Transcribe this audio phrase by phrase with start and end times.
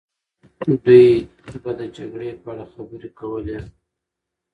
[0.85, 1.07] دوی
[1.63, 3.59] به د جګړې په اړه خبرې کولې.